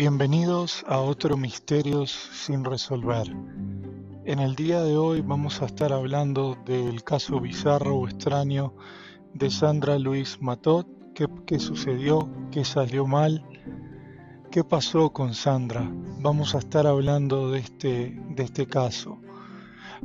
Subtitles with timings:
[0.00, 3.26] Bienvenidos a otro Misterios sin resolver.
[4.24, 8.72] En el día de hoy vamos a estar hablando del caso bizarro o extraño
[9.34, 10.86] de Sandra Luis Matot,
[11.44, 13.44] qué, sucedió, qué salió mal,
[14.50, 15.86] qué pasó con Sandra.
[16.20, 19.18] Vamos a estar hablando de este, de este caso.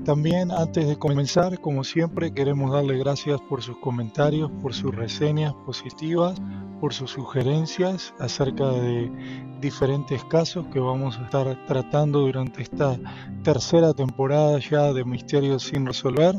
[0.03, 5.53] También antes de comenzar, como siempre, queremos darle gracias por sus comentarios, por sus reseñas
[5.65, 6.37] positivas,
[6.85, 9.11] por sus sugerencias acerca de
[9.59, 12.99] diferentes casos que vamos a estar tratando durante esta
[13.41, 16.35] tercera temporada ya de Misterios sin resolver.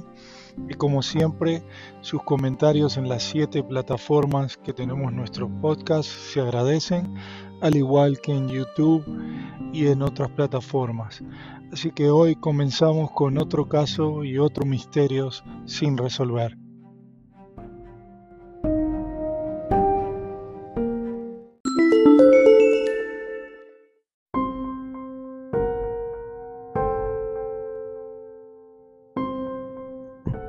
[0.69, 1.65] Y como siempre,
[2.01, 7.13] sus comentarios en las siete plataformas que tenemos nuestros podcasts se agradecen,
[7.61, 9.05] al igual que en YouTube
[9.73, 11.25] y en otras plataformas.
[11.73, 16.57] Así que hoy comenzamos con otro caso y otro misterios sin resolver.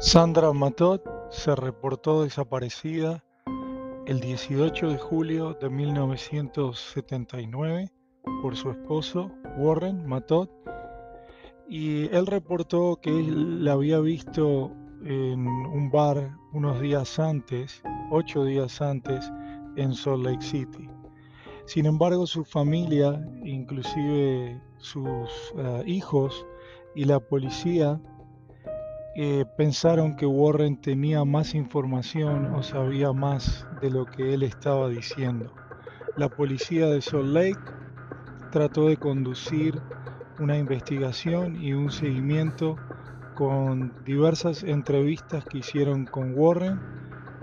[0.07, 3.21] Sandra Matot se reportó desaparecida
[4.05, 7.91] el 18 de julio de 1979
[8.41, 10.49] por su esposo Warren Matot
[11.67, 14.71] y él reportó que la había visto
[15.03, 19.29] en un bar unos días antes, ocho días antes,
[19.75, 20.89] en Salt Lake City.
[21.65, 26.47] Sin embargo, su familia, inclusive sus eh, hijos
[26.95, 27.99] y la policía,
[29.19, 34.89] eh, pensaron que Warren tenía más información o sabía más de lo que él estaba
[34.89, 35.55] diciendo.
[36.17, 37.59] La policía de Salt Lake
[38.51, 39.81] trató de conducir
[40.39, 42.75] una investigación y un seguimiento
[43.33, 46.79] con diversas entrevistas que hicieron con Warren,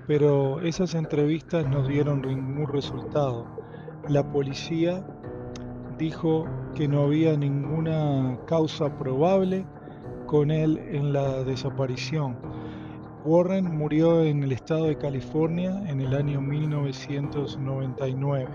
[0.07, 3.49] pero esas entrevistas no dieron ningún resultado.
[4.09, 5.05] La policía
[5.99, 9.67] dijo que no había ninguna causa probable
[10.27, 12.37] con él en la desaparición.
[13.25, 18.49] Warren murió en el estado de California en el año 1999.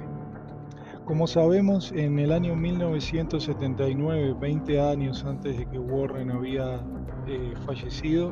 [1.06, 6.84] Como sabemos, en el año 1979, 20 años antes de que Warren había
[7.25, 8.31] eh, fallecido,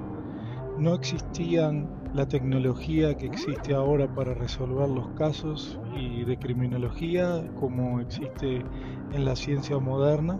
[0.78, 8.00] no existían la tecnología que existe ahora para resolver los casos y de criminología como
[8.00, 8.64] existe
[9.12, 10.40] en la ciencia moderna.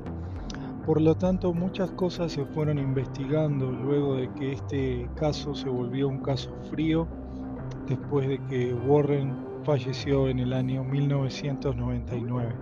[0.88, 6.08] Por lo tanto, muchas cosas se fueron investigando luego de que este caso se volvió
[6.08, 7.06] un caso frío,
[7.90, 12.56] después de que Warren falleció en el año 1999.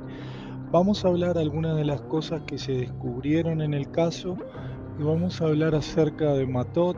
[0.72, 4.36] Vamos a hablar algunas de las cosas que se descubrieron en el caso
[5.00, 6.98] y vamos a hablar acerca de Matot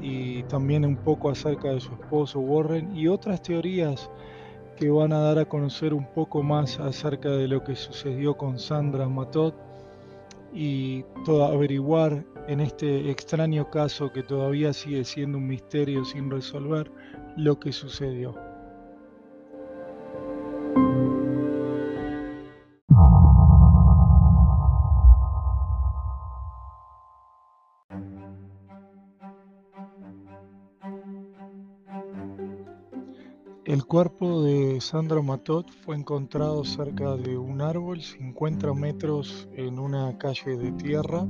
[0.00, 4.12] y también un poco acerca de su esposo Warren y otras teorías
[4.76, 8.60] que van a dar a conocer un poco más acerca de lo que sucedió con
[8.60, 9.66] Sandra Matot
[10.56, 16.90] y todo, averiguar en este extraño caso que todavía sigue siendo un misterio sin resolver
[17.36, 18.34] lo que sucedió.
[33.86, 40.18] El cuerpo de Sandra Matot fue encontrado cerca de un árbol, 50 metros en una
[40.18, 41.24] calle de tierra,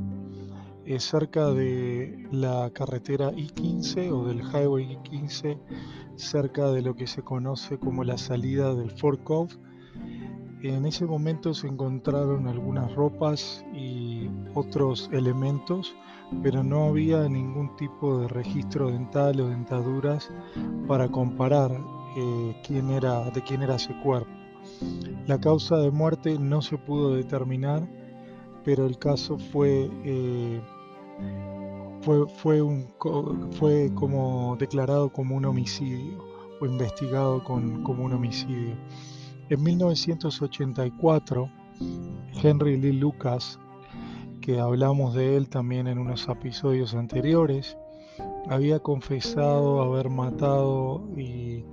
[0.87, 5.59] eh, cerca de la carretera I-15 o del Highway I-15,
[6.15, 9.55] cerca de lo que se conoce como la salida del Fort Cove.
[10.63, 15.95] En ese momento se encontraron algunas ropas y otros elementos,
[16.43, 20.31] pero no había ningún tipo de registro dental o dentaduras
[20.89, 21.79] para comparar
[22.67, 24.31] quién era, de quién era ese cuerpo.
[25.27, 27.89] La causa de muerte no se pudo determinar,
[28.65, 30.61] pero el caso fue, eh,
[32.03, 36.25] fue, fue, como declarado como un homicidio
[36.61, 38.77] o investigado con, como un homicidio.
[39.49, 41.51] En 1984,
[42.43, 43.59] Henry Lee Lucas,
[44.41, 47.77] que hablamos de él también en unos episodios anteriores,
[48.49, 51.65] había confesado haber matado y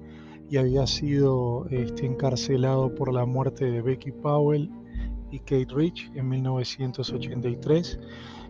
[0.49, 4.69] y había sido este, encarcelado por la muerte de Becky Powell
[5.31, 7.99] y Kate Rich en 1983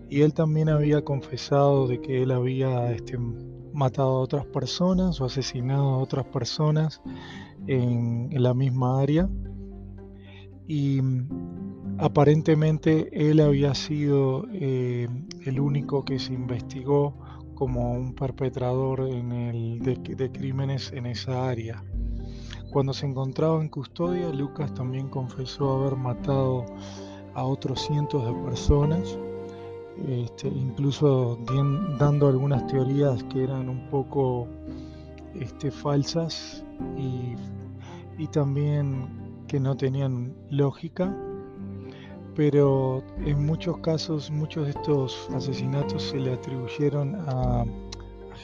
[0.09, 3.17] y él también había confesado de que él había este,
[3.73, 7.01] matado a otras personas o asesinado a otras personas
[7.67, 9.29] en, la misma área.
[10.67, 11.01] Y
[11.97, 15.07] aparentemente él había sido eh,
[15.45, 17.15] el único que se investigó
[17.55, 21.83] como un perpetrador en el, de, crímenes en esa área.
[22.71, 26.65] cuando se encontraba en custodia, Lucas también confesó haber matado
[27.35, 29.17] a otros cientos de personas,
[30.07, 31.37] este, incluso
[31.99, 34.47] dando algunas teorías que eran un poco
[35.39, 36.63] este, falsas
[36.97, 37.35] y,
[38.17, 39.07] y también
[39.47, 41.15] que no tenían lógica
[42.35, 47.65] pero en muchos casos muchos de estos asesinatos se le atribuyeron a,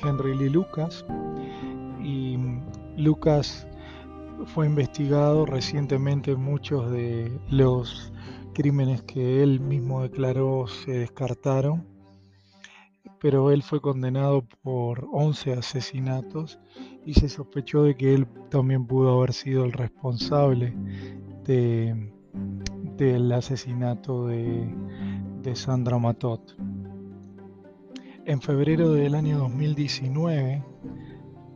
[0.03, 1.05] Henry Lee Lucas.
[2.01, 2.37] Y
[2.95, 3.67] Lucas
[4.45, 8.13] fue investigado recientemente muchos de los
[8.53, 11.85] crímenes que él mismo declaró se descartaron
[13.19, 16.59] pero él fue condenado por 11 asesinatos
[17.05, 20.73] y se sospechó de que él también pudo haber sido el responsable
[21.43, 22.13] de
[23.05, 24.67] del asesinato de,
[25.55, 26.55] Sandra Matot.
[28.25, 30.63] En febrero del año 2019,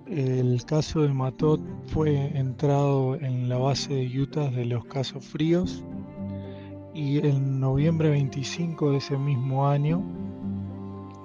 [0.07, 5.83] el caso de Matot fue entrado en la base de Utah de los casos fríos
[6.93, 10.01] y en noviembre 25 de ese mismo año,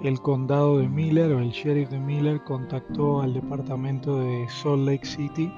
[0.03, 5.05] el condado de Miller o el sheriff de Miller contactó al departamento de Salt Lake
[5.05, 5.51] City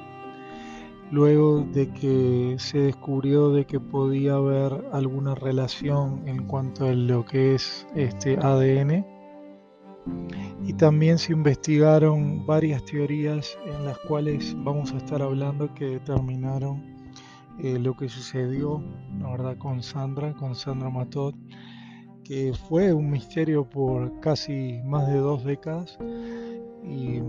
[1.11, 7.25] luego de que se descubrió de que podía haber alguna relación en cuanto a lo
[7.25, 9.05] que es este ADN
[10.63, 16.83] y también se investigaron varias teorías en las cuales vamos a estar hablando que determinaron
[17.59, 18.81] eh, lo que sucedió
[19.19, 21.35] la verdad con Sandra con Sandra Matot
[22.31, 25.97] que fue un misterio por casi más de dos décadas.
[26.81, 27.19] Y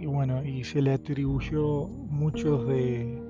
[0.00, 3.22] y bueno, y se le atribuyó muchos de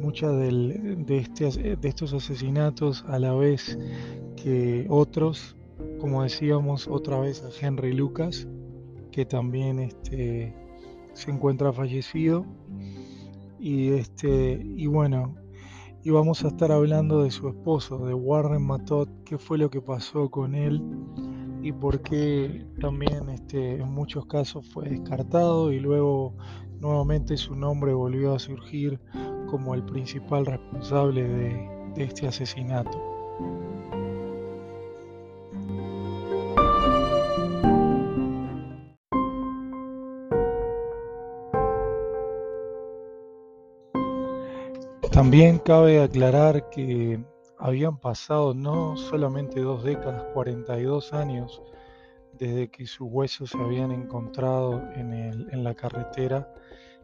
[0.00, 3.78] muchas de, este, de estos asesinatos a la vez
[4.34, 5.56] que otros,
[6.00, 8.48] como decíamos otra vez a Henry Lucas,
[9.12, 10.52] que también este,
[11.12, 12.44] se encuentra fallecido.
[13.60, 15.36] Y este, y bueno,
[16.02, 19.80] y vamos a estar hablando de su esposo, de Warren Matot, qué fue lo que
[19.80, 20.82] pasó con él
[21.62, 26.34] y por qué también este, en muchos casos fue descartado y luego
[26.80, 28.98] nuevamente su nombre volvió a surgir
[29.48, 32.98] como el principal responsable de, de este asesinato.
[45.12, 47.20] También cabe aclarar que
[47.62, 51.62] habían pasado no solamente dos décadas, 42 años
[52.36, 56.52] desde que sus huesos se habían encontrado en, la carretera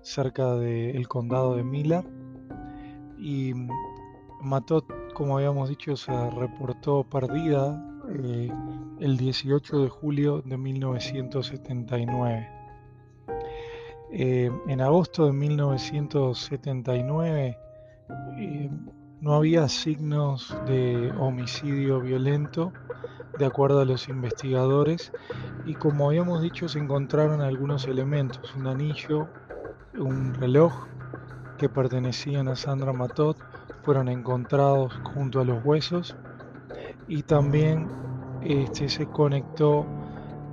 [0.02, 2.04] cerca del condado de Miller
[3.16, 3.52] y
[4.40, 4.84] Matot,
[5.14, 8.50] como habíamos dicho, se reportó perdida eh,
[8.98, 12.48] el 18 de julio de 1979.
[14.10, 17.58] Eh, en agosto de 1979
[19.20, 22.72] no había signos de homicidio violento,
[23.38, 25.12] de acuerdo a los investigadores,
[25.66, 29.28] y como habíamos dicho, se encontraron algunos elementos, un anillo,
[29.98, 30.72] un reloj
[31.56, 33.36] que pertenecían a Sandra Matot,
[33.82, 36.16] fueron encontrados junto a los huesos,
[37.08, 37.88] y también
[38.42, 39.86] este, se conectó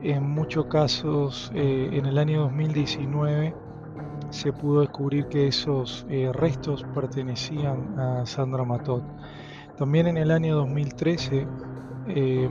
[0.01, 3.64] en muchos casos eh, en el año 2019
[4.35, 9.01] se pudo descubrir que esos eh, restos pertenecían a Sandra Matot.
[9.77, 11.47] También en el año 2013,
[12.07, 12.49] eh,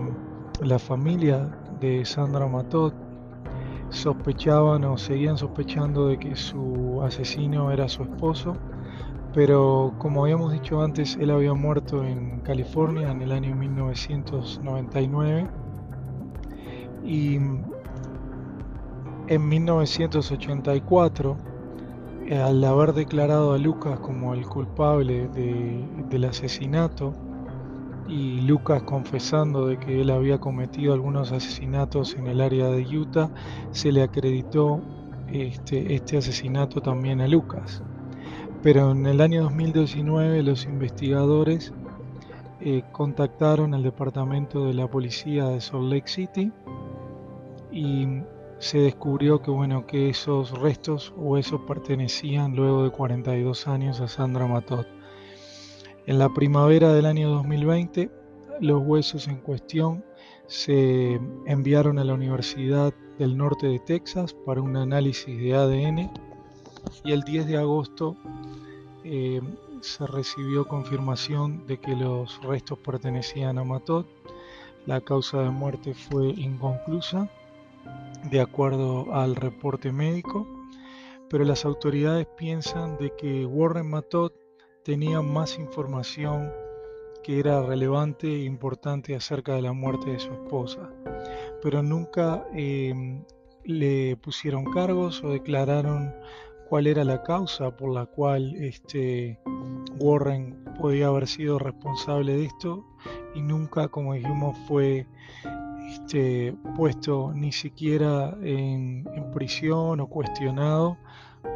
[0.63, 2.95] la familia de Sandra Matot
[3.91, 8.57] sospechaban o seguían sospechando de que su asesino era su esposo,
[9.35, 15.49] pero como habíamos dicho antes, él había muerto en California en el año 1999
[17.05, 17.63] y en
[19.49, 21.54] 1984 eh,
[22.31, 27.15] al haber declarado a Lucas como el culpable del asesinato
[28.09, 33.31] y Lucas confesando de que él había cometido algunos asesinatos en el área de Utah,
[33.71, 34.81] se le acreditó
[35.29, 37.83] este, este asesinato también a Lucas.
[38.63, 41.73] Pero en el año 2019 los investigadores
[42.61, 46.51] eh, contactaron al departamento de la policía de Salt Lake City
[47.71, 48.23] y
[48.65, 54.09] se descubrió que bueno que esos restos o huesos pertenecían luego de 42 años a
[54.09, 54.87] Sandra Matot.
[56.07, 58.11] En la primavera del año 2020,
[58.63, 60.03] los huesos en cuestión
[60.47, 66.11] se enviaron a la Universidad del Norte de Texas para un análisis de ADN
[67.05, 68.17] y el 10 de agosto
[69.05, 69.43] eh,
[69.83, 74.07] se recibió confirmación de que los restos pertenecían a Matot.
[74.87, 77.29] La causa de muerte fue inconclusa
[78.31, 80.47] de acuerdo al reporte médico,
[81.29, 84.35] pero las autoridades piensan de que Warren Matot
[84.85, 86.51] tenía más información
[87.23, 90.91] que era relevante e importante acerca de la muerte de su esposa,
[91.63, 93.25] pero nunca em,
[93.65, 96.15] le pusieron cargos o declararon
[96.69, 99.39] cuál era la causa por la cual este
[99.99, 102.85] Warren podía haber sido responsable de esto
[103.35, 105.07] y nunca, como dijimos, fue
[105.95, 110.97] este, puesto ni siquiera en, prisión o cuestionado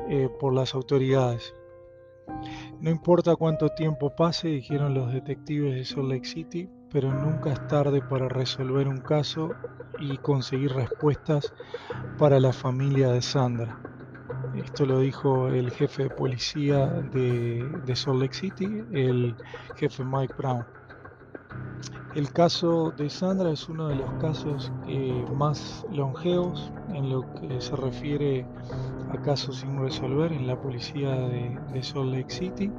[0.09, 1.55] eh, por las autoridades.
[2.81, 7.67] No importa cuánto tiempo pase, dijeron los detectives de Salt Lake City, pero nunca es
[7.67, 9.51] tarde para resolver un caso
[9.99, 11.53] y conseguir respuestas
[12.17, 13.81] para la familia de Sandra.
[14.55, 19.35] Esto lo dijo el jefe de policía de, de Salt Lake City, el
[19.77, 20.78] jefe Mike Brown.
[22.15, 24.73] El caso de Sandra es uno de los casos
[25.37, 28.47] más longevos en lo que se refiere
[29.11, 32.73] a casos sin resolver en la policía de, Salt Lake City.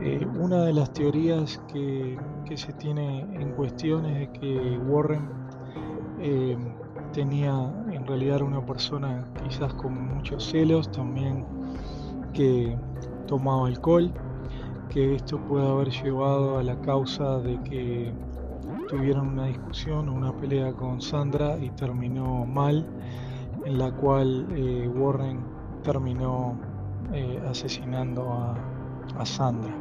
[0.00, 2.18] Eh, una de las teorías que,
[2.56, 5.28] se tiene en cuestión es que Warren
[6.20, 6.56] eh,
[7.12, 11.46] tenía en realidad una persona quizás con muchos celos, también
[12.32, 12.76] que
[13.26, 14.12] tomaba alcohol,
[14.88, 18.12] que esto puede haber llevado a la causa de que
[18.88, 22.86] tuvieron una discusión, una pelea con Sandra y terminó mal,
[23.64, 25.40] en la cual eh, Warren
[25.82, 26.56] terminó
[27.12, 28.70] eh, asesinando a,
[29.24, 29.72] Sandra.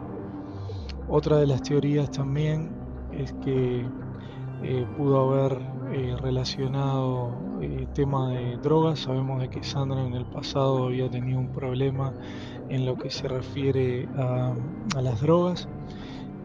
[1.07, 2.69] Otra de las teorías también
[3.11, 3.85] es que
[4.63, 5.59] eh, pudo haber
[6.21, 7.31] relacionado
[7.93, 8.99] tema de drogas.
[8.99, 12.13] Sabemos de que Sandra en el pasado había tenido un problema
[12.69, 14.53] en lo que se refiere a,
[14.95, 15.67] a las drogas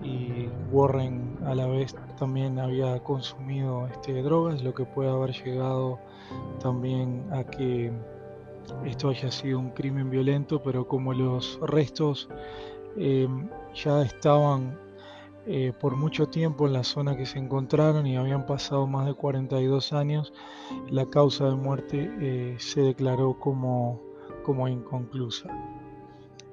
[0.02, 5.98] y Warren a la vez también había consumido este, drogas, lo que puede haber llegado
[6.60, 7.92] también a que
[8.84, 12.28] esto haya sido un crimen violento, pero como los restos
[12.96, 14.78] em, ya estaban
[15.50, 19.14] eh, por mucho tiempo en la zona que se encontraron y habían pasado más de
[19.14, 20.34] 42 años,
[20.90, 23.98] la causa de muerte eh, se declaró como,
[24.44, 25.48] como inconclusa.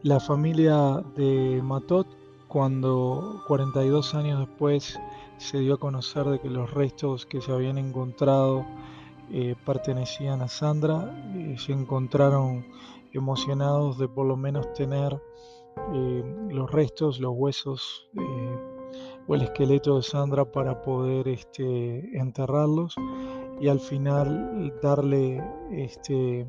[0.01, 2.07] La familia de Matot
[2.47, 4.97] cuando 42 años después
[5.39, 8.65] se dio a conocer de que los restos que se habían encontrado
[9.29, 11.13] eh, pertenecían a Sandra,
[11.57, 12.65] se encontraron
[13.11, 15.21] emocionados de por lo menos tener
[16.49, 18.07] los restos, los huesos
[19.27, 22.96] o el esqueleto de Sandra para poder este, enterrarlos
[23.60, 26.48] y al final darle este,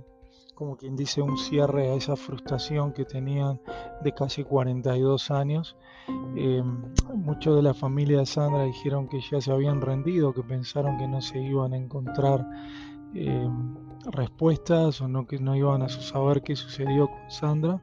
[0.57, 3.61] como quien dice, un cierre a esa frustración que tenían
[4.03, 5.77] de casi 42 años.
[6.35, 6.63] Eh,
[7.15, 11.07] muchos de la familia de Sandra dijeron que ya se habían rendido, que pensaron que
[11.07, 12.47] no se iban a encontrar
[13.15, 13.49] eh,
[14.07, 17.83] respuestas o no, que no iban a saber qué sucedió con Sandra.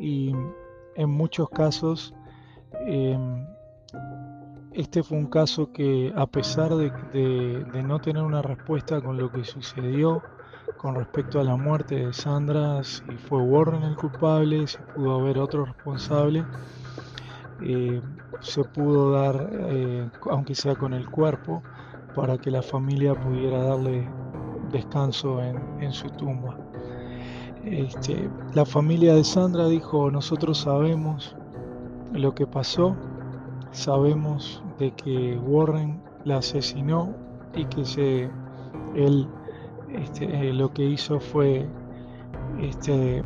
[0.00, 0.34] Y
[0.96, 2.12] en muchos casos,
[2.86, 3.16] eh,
[4.72, 9.44] este fue un caso que a pesar de no tener una respuesta con lo que
[9.44, 10.22] sucedió,
[10.76, 15.38] con respecto a la muerte de Sandra, si fue Warren el culpable, si pudo haber
[15.38, 16.44] otro responsable.
[17.62, 18.02] Eh,
[18.40, 21.62] se pudo dar, eh, aunque sea con el cuerpo,
[22.16, 24.08] para que la familia pudiera darle
[24.72, 26.58] descanso en, su tumba.
[27.64, 31.36] Este, la familia de Sandra dijo, nosotros sabemos
[32.12, 32.96] lo que pasó,
[33.72, 37.14] sabemos de que Warren la asesinó
[37.54, 38.30] y que se,
[38.94, 39.28] él
[39.94, 41.68] este, eh, lo que hizo fue,
[42.60, 43.22] este,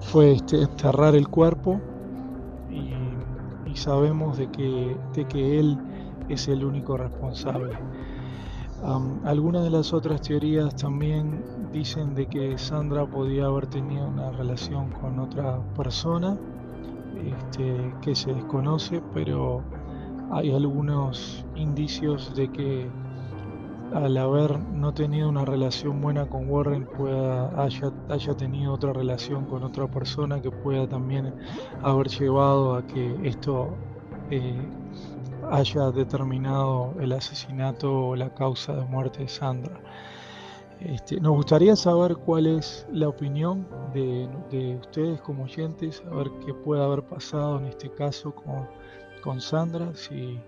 [0.00, 1.80] fue este, enterrar el cuerpo
[2.70, 2.90] y,
[3.76, 5.78] sabemos de que, de que él
[6.28, 7.72] es el único responsable.
[9.24, 11.42] algunas de las otras teorías también
[11.72, 16.36] dicen de que Sandra podía haber tenido una relación con otra persona
[17.16, 19.62] este, que se desconoce, pero
[20.30, 22.90] hay algunos indicios de que
[23.92, 29.46] al haber no tenido una relación buena con Warren pueda haya, haya tenido otra relación
[29.46, 31.34] con otra persona que pueda también
[31.82, 33.70] haber llevado a que esto
[34.30, 34.54] eh,
[35.50, 39.80] haya determinado el asesinato o la causa de muerte de Sandra.
[40.80, 46.54] Este, nos gustaría saber cuál es la opinión de, de, ustedes como oyentes, saber qué
[46.54, 48.66] puede haber pasado en este caso con,
[49.22, 50.40] con Sandra, si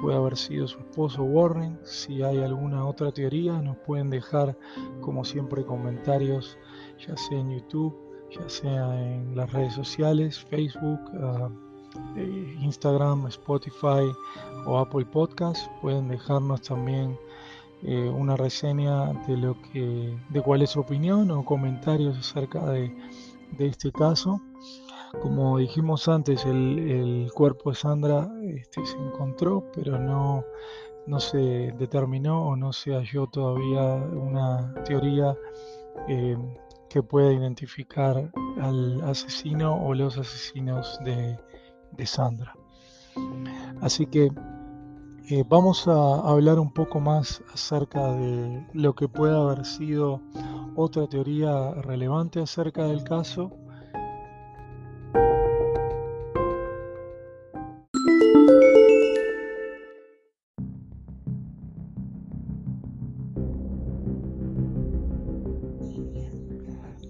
[0.00, 1.78] puede haber sido su esposo Warren.
[1.82, 4.56] Si hay alguna otra teoría, nos pueden dejar,
[5.00, 6.58] como siempre, comentarios,
[6.98, 7.94] ya sea en YouTube,
[8.30, 11.50] ya sea en las redes sociales, Facebook, ah,
[12.16, 14.10] eh, Instagram, Spotify
[14.66, 15.70] o Apple Podcast.
[15.80, 17.16] Pueden dejarnos también
[17.84, 22.94] eh, una reseña de lo que, de cuál es su opinión o comentarios acerca de,
[23.58, 24.40] este caso.
[25.22, 30.44] Como dijimos antes, el, cuerpo de Sandra este, se encontró, pero no,
[31.06, 35.36] no se determinó o no se halló todavía una teoría
[36.08, 36.36] eh,
[36.88, 41.38] que pueda identificar al asesino o los asesinos de,
[42.06, 42.56] Sandra.
[43.80, 44.30] Así que
[45.26, 50.20] eh, vamos a hablar un poco más acerca de lo que puede haber sido
[50.76, 53.50] otra teoría relevante acerca del caso.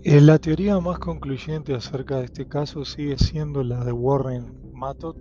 [0.04, 5.16] Eh, la teoría más concluyente acerca de este caso sigue siendo la de Warren Matot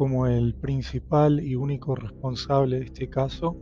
[0.00, 3.58] como el principal y único responsable de este caso.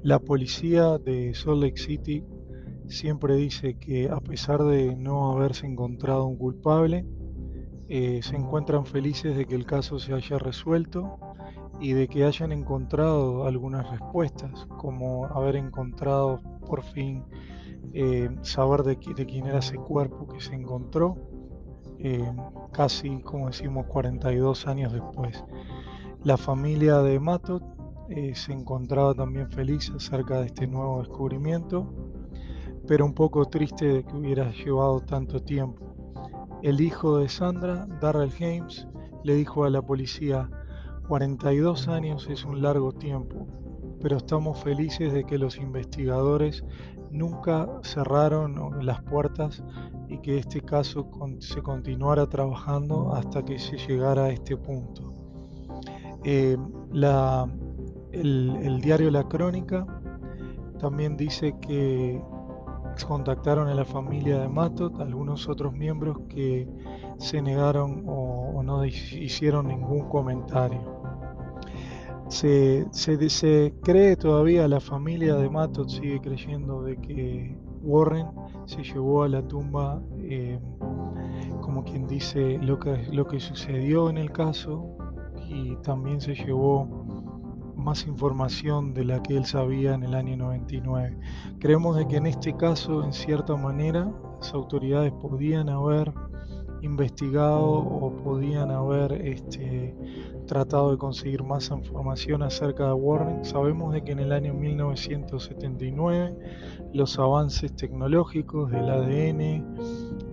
[0.00, 2.24] La policía de Salt Lake City
[2.86, 7.04] siempre dice que a pesar de no haberse encontrado un culpable,
[7.88, 11.18] eh, se encuentran felices de que el caso se haya resuelto
[11.80, 17.24] y de que hayan encontrado algunas respuestas, como haber encontrado por fin
[17.92, 21.16] eh, saber de, quién era ese cuerpo que se encontró,
[22.02, 22.32] eh,
[22.72, 25.44] casi, como decimos, 42 años después.
[26.24, 27.62] La familia de Matot
[28.08, 31.86] eh, se encontraba también feliz acerca de este nuevo descubrimiento,
[32.86, 35.94] pero un poco triste de que hubiera llevado tanto tiempo.
[36.62, 38.88] El hijo de Sandra, Darrell James,
[39.22, 40.50] le dijo a la policía,
[41.08, 43.46] 42 años es un largo tiempo,
[44.00, 46.64] pero estamos felices de que los investigadores
[47.10, 49.62] nunca cerraron las puertas
[50.08, 55.12] y que este caso se continuara trabajando hasta que se llegara a este punto.
[56.24, 56.56] Eh,
[58.12, 59.86] el, diario La Crónica
[60.78, 62.20] también dice que
[63.06, 66.68] contactaron a la familia de Matot, algunos otros miembros que
[67.18, 70.99] se negaron o no hicieron ningún comentario.
[72.30, 78.28] Se, se, cree todavía, la familia de Matot sigue creyendo de que Warren
[78.66, 80.60] se llevó a la tumba, eh,
[81.60, 84.96] como quien dice, lo que, lo que sucedió en el caso
[85.48, 86.86] y también se llevó
[87.74, 91.18] más información de la que él sabía en el año 99.
[91.58, 96.12] Creemos de que en este caso, en cierta manera, las autoridades podían haber
[96.82, 99.94] investigado o podían haber este,
[100.46, 103.44] tratado de conseguir más información acerca de Warren.
[103.44, 106.34] Sabemos de que en el año 1979
[106.92, 109.76] los avances tecnológicos del ADN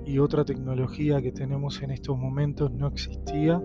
[0.06, 3.62] y otra tecnología que tenemos en estos momentos no existía,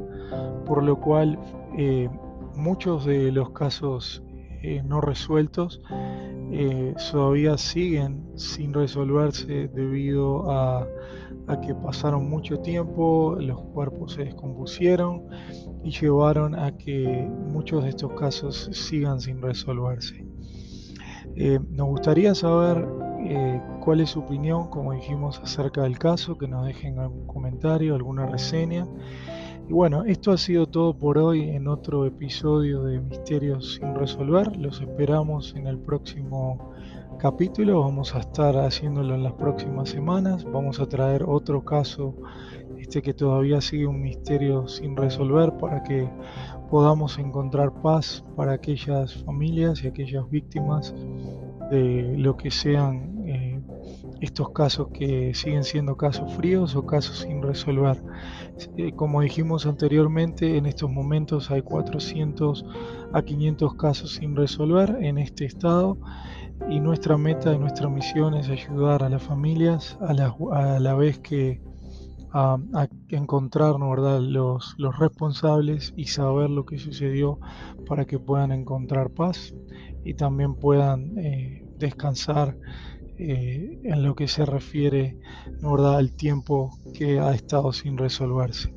[0.66, 1.38] por lo cual
[1.78, 2.08] eh,
[2.56, 4.22] muchos de los casos
[4.62, 5.80] eh, no resueltos
[6.52, 10.86] eh, todavía siguen sin resolverse debido a,
[11.60, 15.24] que pasaron mucho tiempo, los cuerpos se descompusieron
[15.84, 20.26] y llevaron a que muchos de estos casos sigan sin resolverse.
[21.34, 22.86] Eh, nos gustaría saber
[23.24, 27.94] eh, cuál es su opinión, como dijimos, acerca del caso, que nos dejen algún comentario,
[27.94, 28.86] alguna reseña.
[29.68, 34.56] Y bueno, esto ha sido todo por hoy en otro episodio de Misterios sin resolver.
[34.56, 36.72] Los esperamos en el próximo
[37.22, 37.82] capítulo.
[37.82, 40.44] Vamos a estar haciéndolo en las próximas semanas.
[40.44, 42.16] Vamos a traer otro caso
[42.80, 46.10] este que todavía sigue un misterio sin resolver para que
[46.68, 50.96] podamos encontrar paz para aquellas familias y aquellas víctimas
[51.70, 53.62] de lo que sean eh,
[54.20, 58.02] estos casos que siguen siendo casos fríos o casos sin resolver.
[58.76, 62.64] Eh, como dijimos anteriormente, en estos momentos hay 400
[63.12, 65.98] a 500 casos sin resolver en este estado
[66.68, 71.60] y nuestra meta y nuestra misión es ayudar a las familias a la, vez que
[72.32, 72.58] a,
[73.08, 74.20] encontrar ¿verdad?
[74.20, 77.38] Los, los responsables y saber lo que sucedió
[77.86, 79.54] para que puedan encontrar paz
[80.04, 82.56] y también puedan eh, descansar
[83.18, 85.18] eh, en lo que se refiere
[85.60, 85.96] ¿verdad?
[85.96, 88.74] al tiempo que ha estado sin resolverse.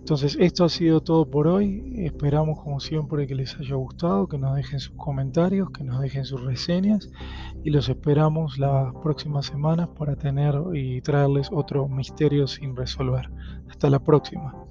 [0.00, 1.84] Entonces, esto ha sido todo por hoy.
[1.98, 6.24] Esperamos, como siempre, que les haya gustado, que nos dejen sus comentarios, que nos dejen
[6.24, 7.10] sus reseñas
[7.62, 13.30] y los esperamos las próximas semanas para tener y traerles otro misterio sin resolver.
[13.68, 14.69] Hasta la próxima.